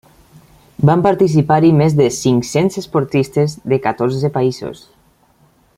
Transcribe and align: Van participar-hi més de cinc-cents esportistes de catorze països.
Van 0.89 1.03
participar-hi 1.07 1.69
més 1.81 1.97
de 1.99 2.07
cinc-cents 2.15 2.81
esportistes 2.83 3.57
de 3.75 3.83
catorze 3.87 4.33
països. 4.39 4.83